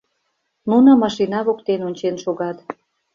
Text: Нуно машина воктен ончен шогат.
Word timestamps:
Нуно 0.69 0.91
машина 1.03 1.39
воктен 1.47 1.81
ончен 1.87 2.15
шогат. 2.23 2.57